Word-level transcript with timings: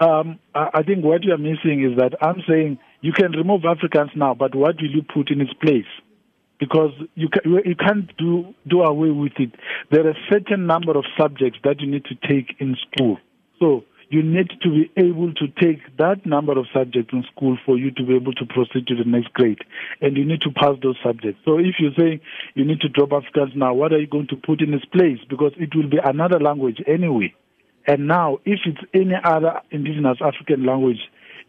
Um, 0.00 0.40
I 0.54 0.82
think 0.82 1.04
what 1.04 1.22
you're 1.22 1.38
missing 1.38 1.88
is 1.88 1.96
that 1.98 2.14
I'm 2.20 2.42
saying 2.48 2.78
you 3.00 3.12
can 3.12 3.32
remove 3.32 3.62
Afrikaans 3.62 4.14
now, 4.16 4.34
but 4.34 4.54
what 4.54 4.76
will 4.76 4.90
you 4.90 5.02
put 5.02 5.30
in 5.30 5.40
its 5.40 5.52
place? 5.54 5.86
Because 6.58 6.92
you, 7.14 7.28
can, 7.28 7.52
you 7.64 7.76
can't 7.76 8.16
do, 8.16 8.54
do 8.66 8.82
away 8.82 9.10
with 9.10 9.32
it. 9.38 9.52
There 9.90 10.06
are 10.06 10.10
a 10.10 10.26
certain 10.30 10.66
number 10.66 10.96
of 10.96 11.04
subjects 11.18 11.58
that 11.64 11.80
you 11.80 11.90
need 11.90 12.04
to 12.06 12.14
take 12.28 12.56
in 12.58 12.76
school. 12.90 13.18
So 13.60 13.84
you 14.08 14.22
need 14.22 14.50
to 14.62 14.70
be 14.70 14.90
able 14.96 15.32
to 15.34 15.48
take 15.60 15.96
that 15.98 16.24
number 16.24 16.58
of 16.58 16.66
subjects 16.72 17.12
in 17.12 17.24
school 17.34 17.58
for 17.64 17.76
you 17.76 17.90
to 17.92 18.04
be 18.04 18.14
able 18.14 18.32
to 18.34 18.46
proceed 18.46 18.86
to 18.88 18.96
the 18.96 19.04
next 19.04 19.32
grade. 19.32 19.58
And 20.00 20.16
you 20.16 20.24
need 20.24 20.40
to 20.42 20.50
pass 20.50 20.76
those 20.82 20.96
subjects. 21.02 21.40
So 21.44 21.58
if 21.58 21.76
you 21.78 21.90
say 21.98 22.20
you 22.54 22.64
need 22.64 22.80
to 22.80 22.88
drop 22.88 23.10
Afrikaans 23.10 23.56
now, 23.56 23.74
what 23.74 23.92
are 23.92 23.98
you 23.98 24.06
going 24.06 24.28
to 24.28 24.36
put 24.36 24.60
in 24.60 24.74
its 24.74 24.84
place? 24.86 25.18
Because 25.28 25.52
it 25.56 25.74
will 25.74 25.88
be 25.88 25.98
another 26.02 26.38
language 26.38 26.82
anyway. 26.86 27.34
And 27.86 28.08
now, 28.08 28.38
if 28.44 28.60
it's 28.64 28.80
any 28.94 29.14
other 29.22 29.60
indigenous 29.70 30.18
African 30.20 30.64
language, 30.64 31.00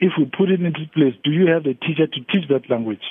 if 0.00 0.12
we 0.18 0.24
put 0.24 0.50
it 0.50 0.60
into 0.60 0.80
place, 0.94 1.14
do 1.22 1.30
you 1.30 1.46
have 1.48 1.66
a 1.66 1.74
teacher 1.74 2.06
to 2.06 2.20
teach 2.32 2.48
that 2.48 2.68
language? 2.70 3.02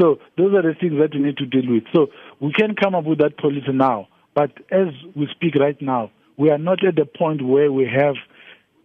So 0.00 0.18
those 0.38 0.54
are 0.54 0.62
the 0.62 0.74
things 0.78 0.94
that 0.98 1.14
we 1.14 1.20
need 1.20 1.36
to 1.38 1.46
deal 1.46 1.70
with. 1.70 1.84
So 1.94 2.08
we 2.40 2.52
can 2.52 2.74
come 2.74 2.94
up 2.94 3.04
with 3.04 3.18
that 3.18 3.36
policy 3.36 3.72
now, 3.72 4.08
but 4.34 4.50
as 4.70 4.88
we 5.14 5.28
speak 5.30 5.54
right 5.56 5.80
now, 5.80 6.10
we 6.36 6.50
are 6.50 6.58
not 6.58 6.84
at 6.84 6.96
the 6.96 7.04
point 7.04 7.46
where 7.46 7.70
we 7.70 7.84
have 7.84 8.14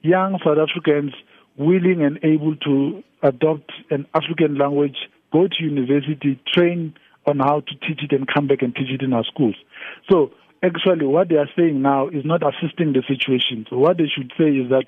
young 0.01 0.37
South 0.43 0.57
Africans 0.57 1.13
willing 1.57 2.03
and 2.03 2.19
able 2.23 2.55
to 2.57 3.01
adopt 3.23 3.71
an 3.89 4.05
African 4.13 4.57
language, 4.57 4.97
go 5.31 5.47
to 5.47 5.63
university, 5.63 6.39
train 6.53 6.93
on 7.25 7.39
how 7.39 7.61
to 7.61 7.75
teach 7.87 8.03
it, 8.03 8.11
and 8.11 8.27
come 8.27 8.47
back 8.47 8.61
and 8.61 8.75
teach 8.75 8.89
it 8.89 9.01
in 9.01 9.13
our 9.13 9.23
schools. 9.23 9.55
So 10.11 10.31
actually, 10.63 11.05
what 11.05 11.29
they 11.29 11.35
are 11.35 11.49
saying 11.55 11.81
now 11.81 12.07
is 12.07 12.25
not 12.25 12.41
assisting 12.41 12.93
the 12.93 13.03
situation. 13.07 13.65
So 13.69 13.77
what 13.77 13.97
they 13.97 14.07
should 14.07 14.31
say 14.37 14.49
is 14.49 14.69
that 14.69 14.85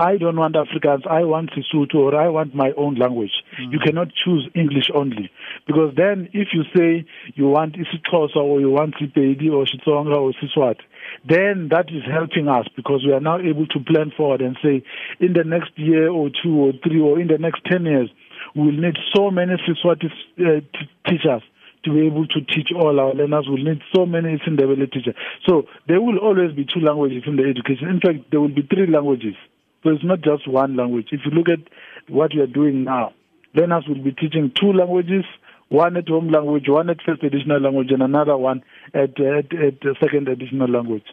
I 0.00 0.16
don't 0.16 0.36
want 0.36 0.54
Afrikaans, 0.54 1.08
I 1.08 1.24
want 1.24 1.50
Sesotho, 1.50 1.96
or 1.96 2.14
I 2.14 2.28
want 2.28 2.54
my 2.54 2.70
own 2.76 2.94
language. 2.94 3.32
Mm. 3.60 3.72
You 3.72 3.78
cannot 3.80 4.08
choose 4.14 4.48
English 4.54 4.90
only. 4.94 5.28
Because 5.66 5.92
then 5.96 6.28
if 6.32 6.48
you 6.52 6.62
say 6.74 7.04
you 7.34 7.48
want 7.48 7.74
isiXhosa 7.74 8.36
or 8.36 8.60
you 8.60 8.70
want 8.70 8.94
Sepedi 8.94 9.50
or 9.50 9.64
Xitsonga 9.64 10.14
or 10.14 10.32
Siswati, 10.40 10.82
then 11.28 11.68
that 11.72 11.86
is 11.90 12.04
helping 12.08 12.46
us 12.48 12.66
because 12.76 13.04
we 13.04 13.12
are 13.12 13.20
now 13.20 13.40
able 13.40 13.66
to 13.66 13.80
plan 13.80 14.12
forward 14.16 14.40
and 14.40 14.56
say 14.62 14.84
in 15.18 15.32
the 15.32 15.42
next 15.42 15.72
year 15.76 16.08
or 16.08 16.30
two 16.30 16.54
or 16.54 16.72
three 16.84 17.00
or 17.00 17.18
in 17.18 17.26
the 17.26 17.38
next 17.38 17.64
10 17.64 17.84
years, 17.84 18.08
we 18.54 18.66
will 18.66 18.80
need 18.80 18.96
so 19.16 19.32
many 19.32 19.54
Siswati 19.66 20.06
uh, 20.06 20.60
t- 20.60 20.90
teachers 21.08 21.42
to 21.84 21.92
be 21.92 22.06
able 22.06 22.26
to 22.26 22.40
teach 22.40 22.68
all 22.74 22.98
our 22.98 23.14
learners. 23.14 23.46
We'll 23.48 23.62
need 23.62 23.80
so 23.94 24.06
many 24.06 24.38
Sindebele 24.46 24.92
teachers. 24.92 25.14
So 25.48 25.64
there 25.86 26.00
will 26.00 26.18
always 26.18 26.52
be 26.54 26.64
two 26.64 26.80
languages 26.80 27.22
in 27.26 27.36
the 27.36 27.44
education. 27.44 27.88
In 27.88 28.00
fact, 28.00 28.30
there 28.30 28.40
will 28.40 28.54
be 28.54 28.62
three 28.62 28.86
languages. 28.86 29.34
So 29.82 29.90
it's 29.90 30.04
not 30.04 30.20
just 30.22 30.48
one 30.48 30.76
language. 30.76 31.08
If 31.12 31.20
you 31.24 31.30
look 31.30 31.48
at 31.48 31.60
what 32.08 32.32
we 32.34 32.40
are 32.40 32.46
doing 32.46 32.84
now, 32.84 33.14
learners 33.54 33.84
will 33.86 34.02
be 34.02 34.12
teaching 34.12 34.52
two 34.58 34.72
languages, 34.72 35.24
one 35.68 35.96
at 35.96 36.08
home 36.08 36.30
language, 36.30 36.64
one 36.68 36.90
at 36.90 36.98
first 37.06 37.22
additional 37.22 37.60
language, 37.60 37.90
and 37.90 38.02
another 38.02 38.36
one 38.36 38.62
at, 38.92 39.20
at, 39.20 39.52
at 39.52 39.74
second 40.00 40.28
additional 40.28 40.68
language. 40.68 41.04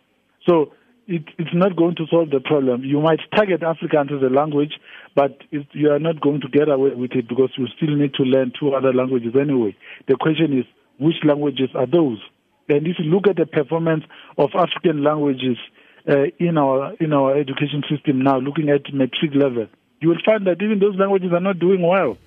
So 0.48 0.74
it, 1.08 1.24
it's 1.38 1.54
not 1.54 1.76
going 1.76 1.96
to 1.96 2.06
solve 2.10 2.30
the 2.32 2.40
problem. 2.40 2.84
You 2.84 3.02
might 3.02 3.20
target 3.36 3.62
Afrikaans 3.62 4.16
as 4.16 4.24
a 4.24 4.34
language, 4.34 4.74
but 5.16 5.38
it, 5.52 5.68
you 5.72 5.92
are 5.92 6.00
not 6.00 6.22
going 6.22 6.42
to 6.42 6.48
get 6.48 6.70
away 6.70 6.92
with 6.96 7.12
it 7.14 7.28
because 7.28 7.52
you 7.58 7.68
still 7.78 7.96
need 7.96 8.14
to 8.16 8.24
learn 8.24 8.52
two 8.60 8.74
other 8.74 8.94
languages 8.94 9.34
anyway. 9.40 9.76
The 10.08 10.16
question 10.16 10.58
is, 10.58 10.66
which 11.00 11.16
languages 11.24 11.70
are 11.76 11.86
those? 11.86 12.20
And 12.70 12.88
if 12.88 12.98
you 12.98 13.06
look 13.06 13.28
at 13.28 13.36
the 13.36 13.46
performance 13.46 14.04
of 14.38 14.50
African 14.58 15.04
languages 15.04 15.58
uh, 16.10 16.26
in 16.40 16.58
our 16.58 16.94
in 17.00 17.14
our 17.14 17.38
education 17.38 17.84
system 17.90 18.22
now, 18.24 18.40
looking 18.40 18.70
at 18.70 18.92
matric 18.94 19.36
level, 19.36 19.68
you 20.02 20.10
will 20.10 20.24
find 20.26 20.48
that 20.48 20.62
even 20.62 20.80
those 20.80 20.96
languages 20.98 21.32
are 21.34 21.42
not 21.42 21.60
doing 21.60 21.82
well. 21.82 22.18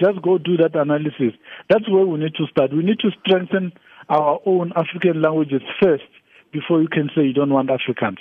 Just 0.00 0.20
go 0.22 0.38
do 0.38 0.56
that 0.58 0.74
analysis. 0.74 1.38
That's 1.70 1.88
where 1.88 2.04
we 2.04 2.18
need 2.18 2.34
to 2.34 2.46
start. 2.50 2.72
We 2.72 2.82
need 2.82 2.98
to 3.00 3.10
strengthen 3.24 3.72
our 4.08 4.40
own 4.44 4.72
African 4.76 5.22
languages 5.22 5.62
first 5.80 6.04
before 6.52 6.80
you 6.82 6.88
can 6.88 7.10
say 7.14 7.22
you 7.22 7.32
don't 7.32 7.52
want 7.52 7.68
Afrikaans. 7.68 8.18